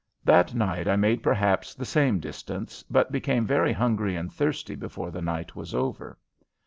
[0.25, 5.11] That night I made perhaps the same distance, but became very hungry and thirsty before
[5.11, 6.17] the night was over.